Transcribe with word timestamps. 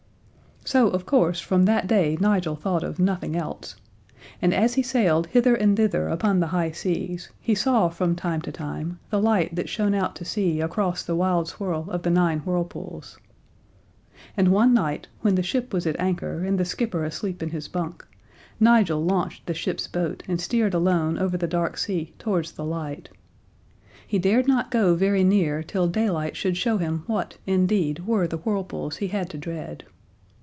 So, 0.63 0.89
of 0.89 1.07
course, 1.07 1.39
from 1.39 1.65
that 1.65 1.87
day 1.87 2.19
Nigel 2.21 2.55
thought 2.55 2.83
of 2.83 2.99
nothing 2.99 3.35
else. 3.35 3.75
And 4.43 4.53
as 4.53 4.75
he 4.75 4.83
sailed 4.83 5.25
hither 5.25 5.55
and 5.55 5.75
thither 5.75 6.07
upon 6.07 6.39
the 6.39 6.47
high 6.53 6.69
seas 6.71 7.31
he 7.41 7.55
saw 7.55 7.89
from 7.89 8.15
time 8.15 8.41
to 8.41 8.51
time 8.51 8.99
the 9.09 9.19
light 9.19 9.55
that 9.55 9.67
shone 9.67 9.95
out 9.95 10.15
to 10.17 10.23
sea 10.23 10.61
across 10.61 11.01
the 11.01 11.15
wild 11.15 11.47
swirl 11.47 11.89
of 11.89 12.03
the 12.03 12.11
Nine 12.11 12.41
Whirlpools. 12.45 13.17
And 14.37 14.49
one 14.49 14.71
night, 14.71 15.07
when 15.21 15.33
the 15.33 15.41
ship 15.43 15.73
was 15.73 15.87
at 15.87 15.99
anchor 15.99 16.43
and 16.43 16.59
the 16.59 16.63
skipper 16.63 17.03
asleep 17.05 17.41
in 17.41 17.49
his 17.49 17.67
bunk, 17.67 18.05
Nigel 18.59 19.03
launched 19.03 19.47
the 19.47 19.55
ship's 19.55 19.87
boat 19.87 20.21
and 20.27 20.39
steered 20.39 20.75
alone 20.75 21.17
over 21.17 21.37
the 21.37 21.47
dark 21.47 21.75
sea 21.79 22.13
towards 22.19 22.51
the 22.51 22.63
light. 22.63 23.09
He 24.05 24.19
dared 24.19 24.47
not 24.47 24.69
go 24.69 24.93
very 24.93 25.23
near 25.23 25.63
till 25.63 25.87
daylight 25.87 26.37
should 26.37 26.55
show 26.55 26.77
him 26.77 27.03
what, 27.07 27.39
indeed, 27.47 28.05
were 28.05 28.27
the 28.27 28.37
whirlpools 28.37 28.97
he 28.97 29.07
had 29.07 29.27
to 29.31 29.39
dread. 29.39 29.85